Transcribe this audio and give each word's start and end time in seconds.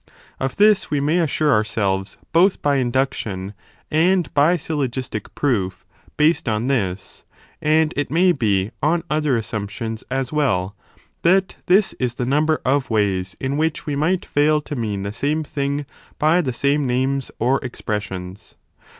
Of 0.39 0.55
this 0.55 0.89
we 0.89 0.99
may 0.99 1.19
assure 1.19 1.51
ourselves 1.51 2.17
both 2.33 2.59
by 2.63 2.77
induction, 2.77 3.53
and 3.91 4.33
by 4.33 4.57
syllogistic 4.57 5.35
proof 5.35 5.85
based 6.17 6.49
on 6.49 6.65
this 6.65 7.23
and 7.61 7.93
it 7.95 8.09
may 8.09 8.31
be 8.31 8.71
on 8.81 9.03
other 9.11 9.37
assumptions 9.37 10.03
as 10.09 10.33
well 10.33 10.75
that 11.21 11.57
this 11.67 11.93
is 11.99 12.15
the 12.15 12.25
number 12.25 12.61
of 12.65 12.89
ways 12.89 13.37
in 13.39 13.57
which 13.57 13.85
we 13.85 13.95
might 13.95 14.25
fail 14.25 14.59
to 14.61 14.75
mean 14.75 15.03
the 15.03 15.13
same 15.13 15.43
thing 15.43 15.85
by 16.17 16.41
the 16.41 16.51
same 16.51 16.87
names 16.87 17.29
or 17.37 17.63
expressions. 17.63 18.55